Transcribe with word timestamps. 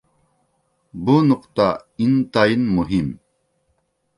بۇ 1.09 1.17
نۇقتا 1.27 1.67
ئىنتايىن 2.05 2.67
مۇھىم. 2.79 3.13